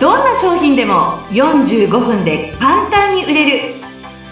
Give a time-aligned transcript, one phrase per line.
[0.00, 3.74] どんな商品でも45分で簡単に売れる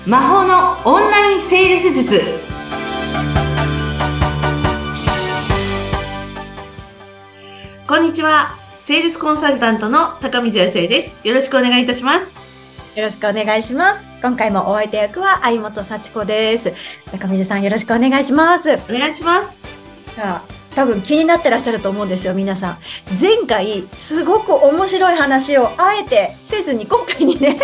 [0.06, 2.22] 魔法のオンラインセールス術
[7.86, 12.34] こんにちはセールスコンサルタントの高見彩生ですよろしくお願いいたします
[12.96, 14.02] よろしくお願いします。
[14.20, 16.74] 今回もお相手役は相本幸子です。
[17.12, 18.72] 中水さんよろしくお願いします。
[18.72, 19.68] お願いします
[20.16, 22.78] さあ、多分気になってらっしゃると思うんですよ、皆さん。
[23.20, 27.58] 前回、すごく面白い話をあえてせずに今回にね、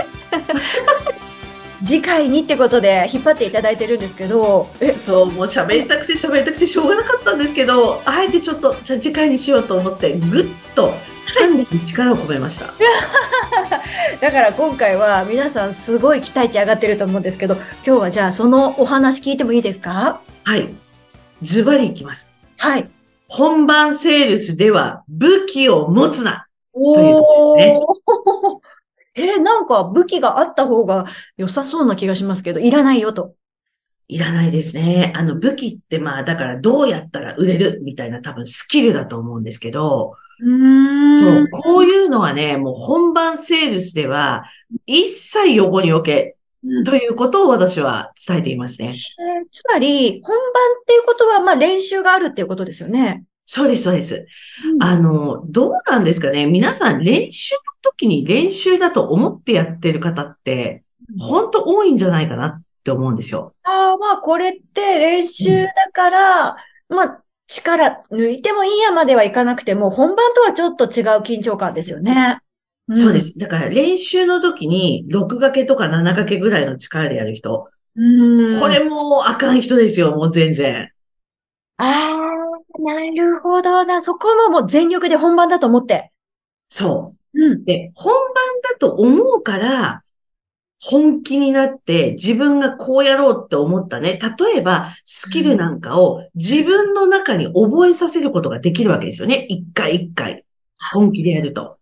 [1.87, 10.93] 次回にってことで引っ張っていただいてるんですけど、えそうもう喋りたくて喋りたくてしょうがなかったんですけどあえてちょっとじゃあ次回にしようと思ってぐっと
[11.37, 12.67] 鍛錬に力を込めました
[14.21, 17.55] だから今回は皆さんすごい期待値上がってると思うんですけど、
[17.87, 20.19] 今日はじゃあそのお話聞いてもいいですか？
[20.43, 20.75] はい
[21.45, 22.89] ズバリいきますはい。
[23.37, 26.47] 本番セールスでは武器を持つな。
[26.73, 31.05] おということですねー えーなんか武器があった方が
[31.37, 33.35] 良さそうな気がしますけど、いらないよと。
[34.07, 35.13] いらないですね。
[35.17, 44.45] あの武器ってまあだからどうやったら売れるみたいな多分スキルだと思うんですけど、うーんそう、こういうのはね、もう本番セールスでは
[44.87, 46.37] 一切横に置け
[46.85, 48.97] ということを私は伝えていますね。
[49.21, 50.45] えーつまり、本番
[50.81, 53.25] っていうことは、まあ練習があるっていうことですよね。
[53.47, 54.27] そうです、そうです。
[54.81, 60.83] ああの、どうなんですかね皆さん練習の時に練習だと思ってやってる方って、
[61.19, 63.55] 本当多いんじゃないかなって思うんですよ。
[63.63, 66.57] あー、まあこれって練習だから、
[66.89, 72.39] まあ力抜いてもいいやまではいかなくても、本番とはちょっと違う緊張感ですよね。
[72.93, 73.21] んそうで。
[73.21, 73.39] す。
[73.39, 77.69] だから練習の時に6掛けとか7掛けぐらいの力でやる人。
[77.97, 80.91] うんこれもあかん人ですよ、もう全然。
[81.77, 84.01] ああ、なるほどな。
[84.03, 86.13] そこももう全力で本番だと思って。
[86.69, 87.65] そうんう。。
[87.65, 90.03] で、本番だと思うから、
[90.81, 94.19] 本気になって自分がこうやろうって思ったね。
[94.39, 99.47] 例えば、スキルなんかを自分の中に覚えさせることができるわけですよね。
[99.49, 100.45] 一回一回。
[100.93, 101.79] 本気でやると。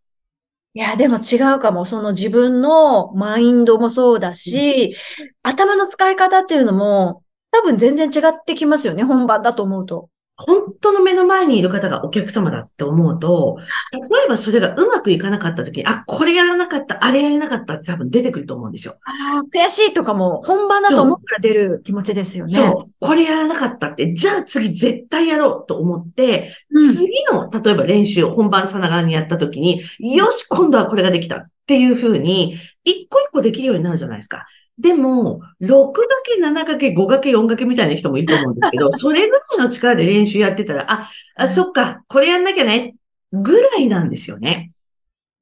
[0.75, 1.85] いや、でも違うかも。
[1.85, 4.95] その自分のマインドもそうだし、
[5.43, 9.03] 頭の使い方っていうのも、多分全然違ってきますよね。
[9.05, 10.09] 本番だと思うと。
[10.45, 13.59] 本当の目の前にいる方がお客様だって思うと、
[13.93, 18.97] 例えばそれがうまくいかなかった時に、あ、これやらなかった、あれやらなかったって多分出てくると思うんですよ。
[19.05, 22.53] ああ、悔しいとかも本番だと思うから出る気持ちですよね。
[22.53, 22.91] そう。
[23.01, 34.47] これやらなかったって、じゃあ次絶対やろうと思って、うん次の、例えば練習、本番さながらにやった時に、よし、今度はこれができたっていう風に、一個一個できるようになるじゃないですか。
[34.79, 42.95] でも、6掛け、7掛け、5掛け、4掛けみたいな人もいると思うんですけど、 それぐらいの力で練習やってたら、あ、あ、そっか、これやんなきゃね、
[43.33, 44.73] ぐらいなんですよね。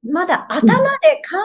[0.03, 1.37] まだ頭で考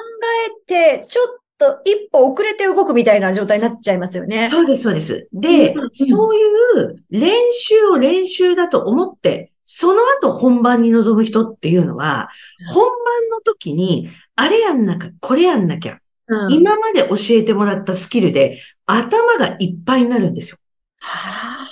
[0.49, 4.49] えて、ちょっと一歩遅れて動くみたいな状態になっちゃいますよね。
[4.49, 5.29] そうです、そうです。
[5.33, 6.39] でそうい
[6.83, 12.29] う練習を練習だと思って、その後本番に臨む人っていうのは、
[12.73, 15.99] 本番の時に、あれやんなきゃ、これやんなきゃ、
[16.29, 20.59] うん今まで教えてもらったスキルで頭がいっぱいになるんですよ。
[20.99, 21.67] はあ、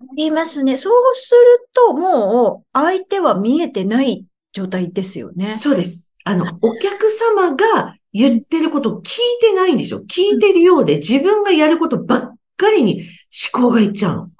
[0.00, 0.76] ありますね。
[0.76, 5.56] そうすると、もう、相手は見えてない状態ですよね。
[5.56, 6.10] そうです。
[6.24, 10.00] あの、お客様が言ってることを聞いてないんですよ。
[10.00, 13.06] 聞いてるようで自分がやることばっかりに
[13.54, 14.30] 思考がいっちゃう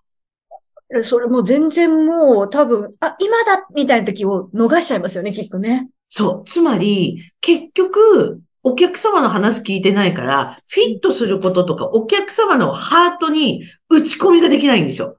[0.93, 1.03] の。
[1.03, 5.89] それもう全然もう多分、あ、今だみたいな時を逃しちゃいますよね、きっとね。
[6.09, 6.49] そう。
[6.49, 15.19] つまり、結局、お客様の話聞いてないから、フィットすることとか、お客様のハートに打ち込みができないんですよ。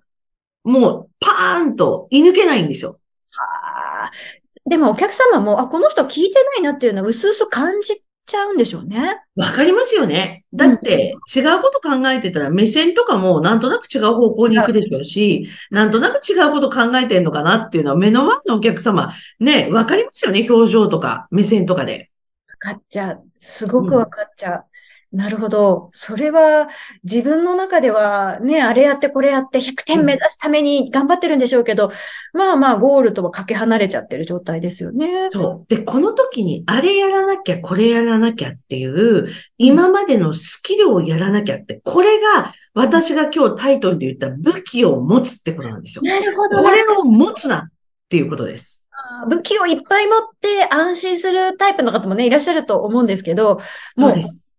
[0.65, 2.99] もう、パーンと居抜けないんですよ。
[3.39, 9.21] あーでもお客様も、あ、この人聞いてないなっていうのは、うすうす感じちゃうんでしょうね。
[9.37, 10.43] わかりますよね。
[10.53, 20.45] だって、違うこと考えてたら、目線とかもなんとなく違う方向に行くでしょうし、なんとなく違うこと考えてんのかなっていうのは、目の前のお客様、ね、わかりますよね。
[20.49, 22.11] 表情とか、目線とかで。
[22.49, 23.26] わかっちゃう。
[23.39, 24.65] すごくわかっちゃう。
[25.13, 25.89] なるほど。
[25.93, 26.67] それは
[27.03, 31.91] 自分の中ではね、あれやってこれやって100点目指すために頑張ってるんでしょうけど、
[32.33, 35.29] まあまあゴールとはかけ離れちゃってる状態ですよね。
[35.29, 35.73] そう。
[35.73, 46.03] で、この時に、あれやらなきゃ、これやらなきゃっていう、今までのスキルをやらなきゃって、これが、私が今日タイトルで言った武器を持つってことなんですよ。
[46.03, 46.63] なるほどな。
[46.63, 47.63] これを持つなっ
[48.09, 48.86] ていうことです。
[49.29, 53.61] 武器をいっぱい持って安心するタイプの方もね、いらっしゃると思うんですけど、も
[53.97, 54.49] そうです。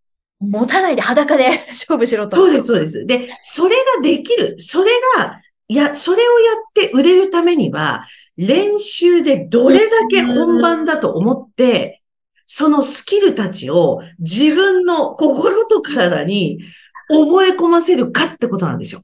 [0.40, 2.36] う持たないで裸で 勝負しろと。
[2.36, 3.06] そうです、そうです。
[3.06, 4.56] で、それができる。
[4.58, 8.06] それが、いや、それをやって売れるためには、
[8.36, 12.02] 練習でどれだけ本番だと思って、
[12.46, 16.60] そのスキルたちを自分の心と体に
[17.08, 19.02] 覚え込ませるかってことなんですよ。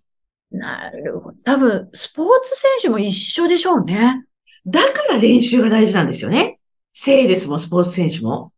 [0.50, 1.37] なるほど。
[1.44, 4.25] 多分、スポーツ選手も一緒でしょうね。
[4.66, 6.58] だから練習が大事なんですよね。
[6.93, 8.52] セールスもスポーツ選手も。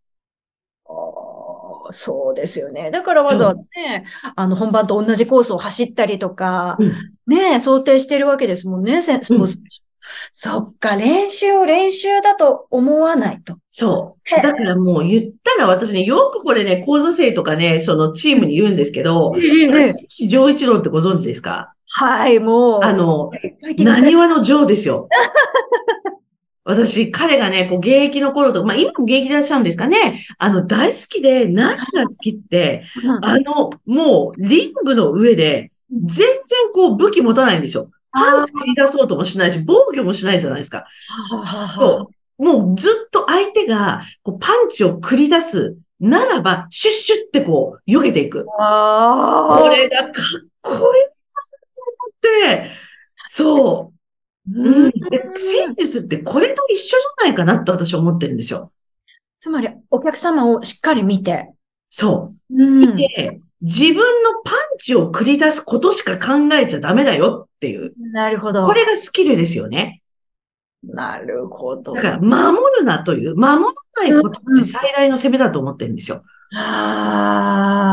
[1.90, 2.90] そうですよね。
[2.90, 4.04] だからわざわざね、
[4.34, 6.92] あの、本番と同じコースを走ったりとか、うん、
[7.26, 9.85] ね、想定してるわけですもんね、スポーツ選手。
[10.06, 13.58] うん、そっか、練習を練習だと思わないと。
[13.70, 14.42] そう。
[14.42, 19.90] だからもう言ったら私ね、よくこれね、講座生とかね、そのチームに言うんですけど、ええ
[20.28, 21.72] 上一郎ってご存知ですか？
[21.88, 22.80] はい、もう。
[22.82, 23.30] あの、
[23.78, 25.08] 何話の上ですよ。
[26.64, 30.24] 私、彼がね、こう、現役の頃とか、まあ今も現役でいらっしゃるんですかね。
[30.36, 32.82] あの、大好きで、何が好きって、
[33.22, 36.36] あの、もう、リングの上で、全然
[36.74, 37.88] こう、武器持たないんですよ。
[38.16, 40.86] パンチ繰り出そうともしないし、防御もしないじゃないですか。
[41.74, 42.42] そう。
[42.42, 48.46] もうずっと相手がこうパンチを繰り出すならば、シュッシュってこう、避けていく。
[48.58, 50.12] あこれがかっ
[50.60, 50.90] こいいなと
[51.86, 52.70] 思って、
[53.28, 54.60] そう。
[54.60, 54.90] うん。
[54.90, 58.72] で、セールスってこれと一緒じゃないかなって私は思ってるんですよ。
[59.40, 61.50] つまり、お客様をしっかり見て。
[61.88, 62.62] そう。
[62.62, 64.54] うん見て、自分のパン
[64.86, 67.92] チを繰り出すことしか考えちゃダメだよっていう。
[68.12, 68.64] なるほど。
[68.64, 70.00] これがスキルですよね。
[70.84, 71.94] なるほど。
[71.94, 73.72] だから、守るなという、守ら
[74.04, 76.22] ないことって最大の攻めだと思ってるんですよ。
[76.54, 77.84] あ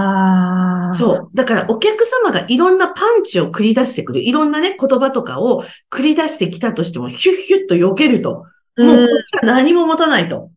[0.93, 0.95] あ。
[0.95, 1.29] そう。
[1.33, 8.45] だから、お客様がいろんなパンチを繰り出してくる、いろんなね、言葉とかを繰り出してきたとしても、ヒュッヒュッと避けると。
[8.77, 10.51] もう、こっちは何も持たないと。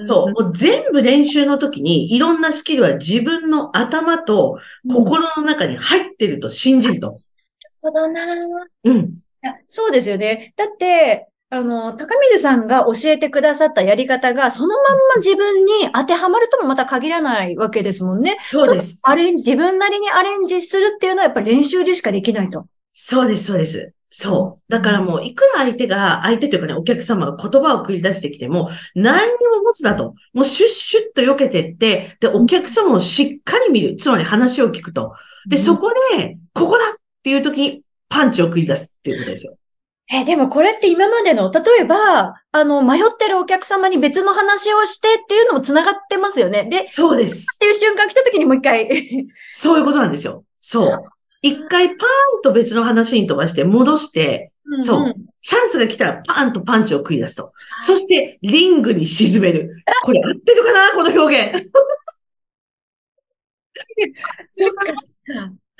[0.00, 0.42] そう。
[0.42, 7.18] もう全部練習の時に、いろんなスキルは自分の頭と心の中に入ってると信じると。
[7.82, 8.24] そうだな。
[8.84, 9.14] うん。
[9.66, 10.54] そうですよね。
[10.56, 18.36] だって、あの、高水さんが教えてくださったやり方が、そのまんま自分に当てはまるともまた限らないわけですもんね。
[18.40, 19.02] そうです。
[19.04, 22.66] あれ、自分なりにアレンジするっていうのはやっぱり練習でしかできないと。
[22.92, 23.92] そうです、そうです。
[24.16, 24.72] そう。
[24.72, 30.14] だからもう、いくら相手が、相手というかね、お客様が言葉を繰り出してきても、何にも持つだと。
[30.32, 33.96] もうシュッシュッと避けてって、で、お客様をしっかり見る。
[33.96, 35.14] つまり話を聞くと。
[35.48, 39.58] で、そこで、ここだっていう時にパンチを繰り出すっていうことですよ。
[40.12, 46.68] え、でもこれって今までの、例えば、あの、迷ってるお客様に別の話をしてっていうのも繋がってますよね。
[46.70, 47.58] で、っそうです。
[47.58, 48.88] ていう瞬間来た時にもう一回。
[49.48, 50.44] そういうことなんですよ。
[50.60, 51.04] そう。
[51.44, 51.96] 一回パー
[52.38, 54.50] ンと別の話に飛ばして戻して、
[54.80, 55.14] そう。
[55.42, 57.52] チャンスが来たらパーンとパンチを繰り出すと。
[57.84, 59.84] そして、リングに沈める。
[60.04, 60.92] これ合ってるかな？
[60.92, 61.70] この表現。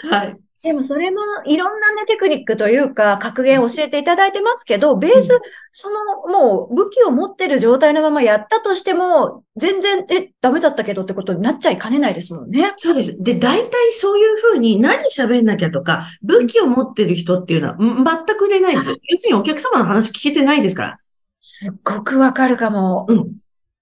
[0.10, 0.43] はい。
[0.64, 5.38] でもそれもいろんなね、テクニックというか、格言教えていただいてますけど、ベース、
[5.70, 12.72] その、もう武器を持ってる状態のままやったとしても、全然、え、ダメだったけどってことになっちゃいかねないですもんね。
[12.76, 13.22] そうです。
[13.22, 18.96] で、大体そういうふうに何喋んなきゃとか、武器を持ってる人っていうのはん全く出ないんですよ。
[19.02, 20.98] 要するにお客様の話聞けてないですから。
[21.40, 23.04] すっごくわかるかも。
[23.06, 23.32] うん。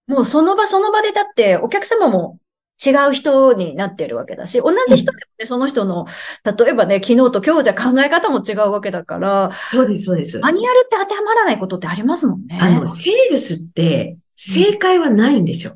[0.08, 2.38] もうその場その場でだって、お客様も
[2.84, 6.06] 違う人になってるわけだし、同じ人でもね、その人の、
[6.44, 10.38] 例えばね、昨日と今日じゃ考え方も違うわけだから、そうです、そうです。
[10.40, 12.58] マニュアルって当てはまらないことってありますもんね。
[12.60, 15.74] あの、セールスって正解はないんですよ。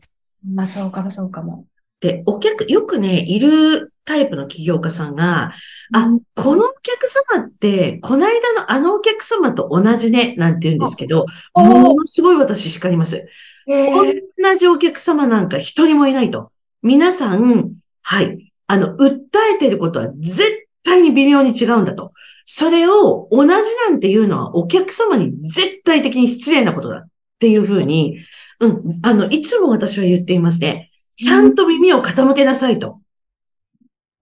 [0.54, 1.66] まあそうかもそうかも。
[2.00, 5.52] で、お客、よくね、いるタイプの起業家さんが、
[5.92, 13.26] あうん、このお客様って、この間のあのお客様と同じね、なんて言うんですけど、あものすごい私叱ります。
[13.69, 16.52] えー同じお客様なんか一人もいないと。
[16.83, 18.38] 皆さん、はい。
[18.66, 19.18] あの、訴
[19.54, 22.12] えていることは絶対に微妙に違うんだと。
[22.45, 27.09] それを同じなんていうのはお客様に絶対的に失礼なことだっ
[27.40, 28.18] ていうふうに、
[28.61, 30.90] うん、あの、いつも私は言っていますね。
[31.16, 33.00] ちゃんと耳を傾けなさいと。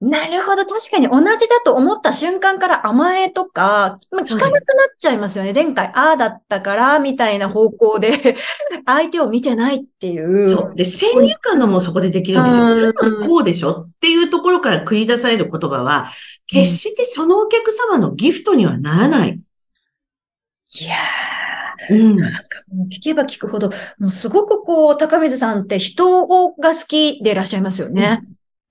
[0.05, 0.67] なるほど。
[0.67, 4.61] 確かに同じだと思った瞬間から甘えとか、まあ、聞かなくなっ
[4.99, 5.55] ちゃいますよね。
[5.55, 8.37] 前回、ああだったから、みたいな方向で、
[8.85, 10.47] 相手を見てないっていう。
[10.47, 10.77] そう。
[10.77, 12.65] で、先入観がもうそこでできるんですよ。
[12.67, 12.95] う
[13.27, 16.11] こうでしょっていうところから繰り出される言葉は、
[16.47, 19.41] 決してそのお客様のギフトにはならない。
[20.81, 20.97] いや
[21.91, 22.19] うん。
[22.19, 22.41] ー、なんか
[22.75, 28.21] もう聞けば聞くほど、もうすごくこう、高水さんって人が好きでいらっしゃいますよね。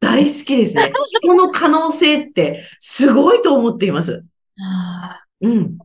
[0.04, 0.92] 大好きですね。
[1.22, 4.26] 人の可能性ってすごいと思っています。
[4.60, 5.78] あうん。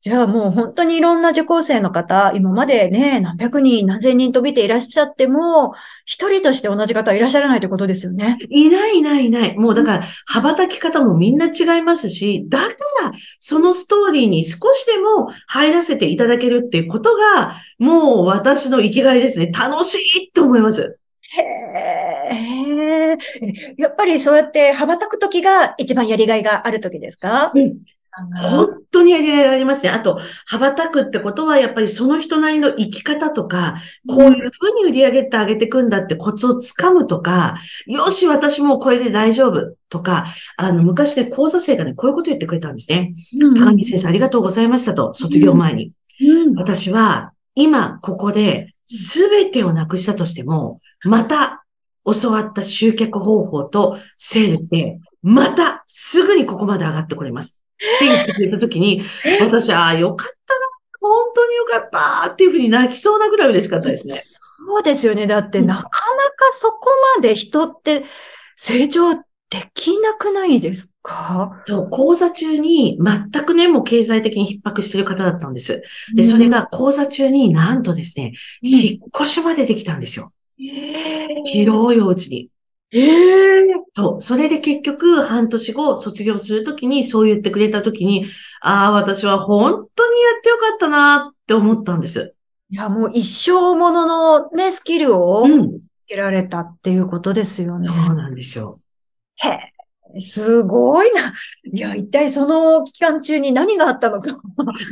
[0.00, 5.74] じゃあもう本当にいろんな受講生の方、今までね、何百人、何千人と見ていらっしゃっても、
[6.04, 8.38] 一人として同じ方はいらっしゃらないということですよね。
[8.48, 9.58] いないいないいない。
[9.58, 12.66] もうだから、羽ばたき方もみんな違いますし、だか
[13.02, 19.50] ら、そのストーリーに少しでも入らせていただけるっていうことが、もう私の生きがいですね。
[19.52, 20.98] 楽しいと思います。
[21.36, 23.05] へえ。
[23.78, 27.52] やっぱりそうやって羽ばたく時が一番やりがいがある時ですか？
[27.54, 27.78] うん。
[28.34, 29.90] 本当にやりがいがありますね。
[29.90, 33.74] あと、羽ばたくってことは、やっぱりその人なりの生き方とか、
[34.08, 37.56] こういうふうに売り上げてあげていくんだってコツをつかむとか、
[37.86, 40.24] よし、私もうこれで大丈夫とか、
[40.56, 43.12] あの、昔ね、講座生がね、こういうこと言ってくれたんですね。
[43.38, 43.54] うん。
[43.54, 45.92] 高見先生ありがとうございましたと、卒業前に。
[46.22, 46.54] うん。
[46.54, 51.65] 私は、今、ここで、すべてをなくしたとしても、また、
[52.20, 57.62] 教わった集客方法とセールスで、また、すぐにここまで上がってこれます。
[57.74, 59.02] って言ってくれたときに、
[59.40, 60.60] 私、ああ、よかったな、
[61.00, 64.14] 本当によかったっていうふうに泣きそうなぐらい嬉しかったですね。
[64.14, 65.26] そうですよね。
[65.26, 65.92] だってうんなかなか
[66.52, 68.04] そこまで人って
[68.56, 69.22] 成長で
[69.74, 71.62] きなくないですか？
[71.66, 75.82] そう、講座中に、全くね、もう経済的に逼迫してる方だったんです。
[76.14, 78.32] で、それ、が講座中になんとですね、
[78.62, 80.32] うん引っ越しまでできたんですよ。
[80.58, 82.50] えー広いお家に。
[82.92, 84.22] えーそう。
[84.22, 88.26] それで結局、半年後、卒業するときに、そう言ってくれたときに、
[88.60, 92.34] ああ、私は本当にやってよかったなって思ったんです。
[92.68, 95.80] いや、もう一生もののね、スキルをつうん。
[96.06, 97.86] けられたっていうことですよね。
[97.86, 98.80] そうなんですよ。
[99.36, 99.48] へ
[100.16, 101.32] え、すごいな。
[101.72, 104.36] いや、一体その期間中に何があったのか。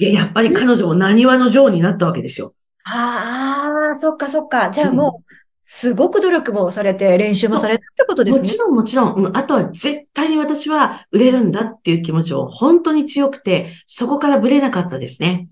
[0.01, 2.55] いや、やっぱり彼女も何話の女王になったわけですよ。
[2.85, 4.71] ああ、そっかそっか。
[4.71, 5.35] じゃあもう、
[5.67, 8.59] すごく努力もされて、練習もされたってことですねもち。
[8.59, 15.49] ろんもちろん、うんあとは絶対に私は売れるんだっていう気持ちを本当に強くて、そこからブレなかったですね。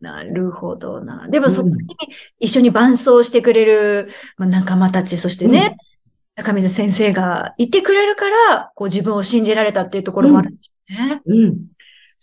[0.00, 1.28] なるほどな。
[1.28, 1.76] でもそこに
[2.40, 5.76] 一緒に伴走してくれるまあ仲間たち、そしてね、
[6.34, 11.22] 中水先生がいてくれるから、こう自分を信じられたっていうところもあるんですね。
[11.24, 11.56] うん。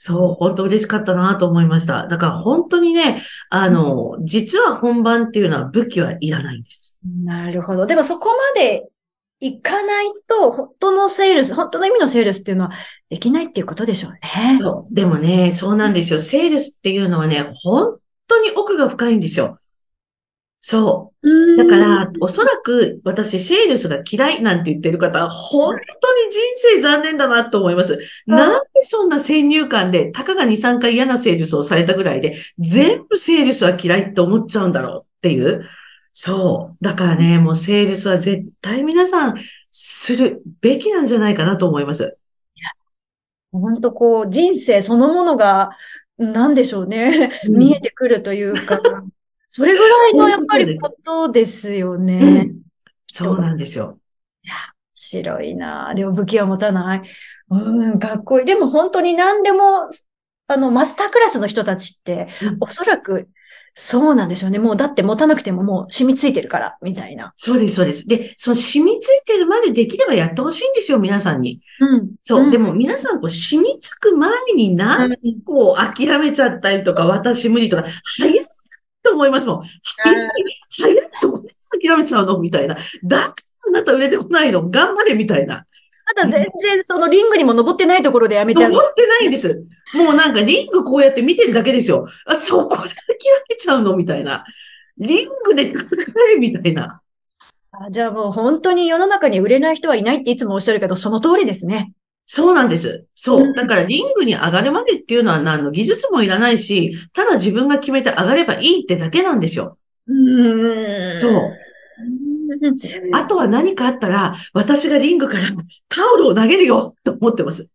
[0.03, 2.07] そう、本当嬉しかったなと思いました。
[2.07, 6.97] だから本当にね、あの、実は本番っていうのは武器はいらないんです。
[7.23, 7.85] なるほど。
[7.85, 8.89] でもそこまで
[9.41, 12.71] いかないと、本当のセールス、本当の意味のセールスっていうのは
[13.09, 14.19] できないっていうことでしょうね。
[14.59, 14.93] そう。
[14.95, 16.19] でもね、そうなんですよ。
[16.19, 19.59] セールスっていうのはね、本当に奥が深いんですよ。
[20.61, 21.57] そう。
[21.57, 27.99] だから、おそらく私、セールスが嫌いなんて言ってる方は、本当に人生残念だなと思います。
[28.27, 35.67] なんでそんな先入観で、たかが2、3回嫌なセールスをされたぐらいで、全部セールスは嫌いって思っちゃうんだろうっていう。
[36.13, 36.83] そう。
[36.83, 39.35] だからね、もうセールスは絶対皆さん
[39.71, 42.17] するべきなんじゃないかなと思います。
[43.51, 45.71] 本当こう、人生そのものが、
[46.17, 47.31] なんでしょうね。
[47.47, 48.79] うん見えてくるというか、
[49.53, 52.43] それぐらいのやっぱりことですようね。
[52.45, 52.61] ん。
[53.05, 53.99] そうなんですよ。
[54.93, 57.01] 白いなでも武器は持たない。
[57.49, 58.45] うん、かっこいい。
[58.45, 59.89] でも本当に何でも、
[60.47, 63.27] あの、マスタークラスの人たちって、うんおそらく、
[63.73, 64.59] そうなんでしょうね。
[64.59, 67.31] もうだって持たなくてももう染みついてるから、みたいな。
[67.35, 68.07] そうです、そうです。
[68.07, 71.61] で、その染みついてるまでできればやってほしいんですよ、皆さんに。
[71.79, 72.11] うん。
[72.21, 72.47] そう。
[72.47, 75.15] んでも皆さん、こう、染みつく前に何
[75.45, 78.40] こう、諦めちゃったりとか、私無理とか、早い
[79.11, 79.61] と思いますもん。
[79.97, 80.29] 早い、
[80.69, 82.39] 早い、そこで諦めちゃうの？
[82.39, 82.77] みたいな。
[83.03, 83.33] だから
[83.67, 84.69] あなた売れてこないの？
[84.69, 85.65] 頑張れみたいな。
[86.15, 88.71] ただ全然そのリングにも登ってないところでやめちゃう。
[88.71, 89.65] 登ってないんです。
[89.93, 92.07] もうなんかリングこうやって見てるだけですよ。
[92.25, 92.89] あ、そこで諦
[93.49, 93.95] めちゃうの？
[93.95, 94.43] みたいな。
[94.97, 95.85] リングで戦
[96.35, 97.01] えみたいな。
[97.71, 101.93] あじゃあもう本当に世の中に売れない人はいないっていつもおっしゃるけど、その通りですね。
[102.33, 103.05] そうなんです。
[103.13, 103.53] そうう。
[103.53, 109.77] だからリングに上がるまでっていうのは何の技術もいらないし、ただ自分が決めて上がればいいってだけなんですよ。
[110.07, 111.33] うんそう。
[111.33, 111.51] うん
[113.13, 115.43] あとは何かあったら、私がリングから
[115.89, 117.69] タオルを投げるよと思ってます。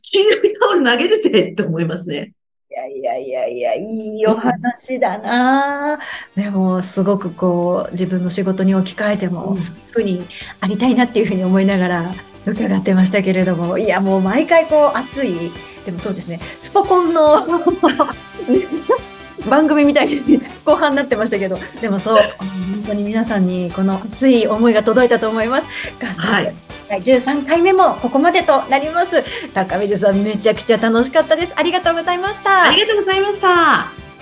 [0.00, 2.32] 黄色いタオル投げるぜって思いますね。
[2.74, 6.00] いやいやいやいや、いいお話だな、
[6.34, 9.62] でも、すごくこう、自分の仕事に置き換えても、うん。
[9.62, 10.26] そういうふうに
[10.60, 12.14] ありたいなっていうふうに思いながら
[12.46, 15.52] 伺ってましたけれども、いや、もう毎回こう、熱い、
[15.86, 17.46] でもそうですね、スポコンの
[19.48, 25.94] 番組みたいに後半になってましたけど、でもそう、本当に皆さんにこの熱い思いが届いたと思います。
[26.00, 26.63] がはい。
[26.88, 29.22] はい、13回目もここまでとなります。
[29.52, 31.54] 高水さんめちゃくちゃ楽しかったです。
[31.56, 32.64] ありがとうございました。
[32.64, 34.13] ありがとうございました。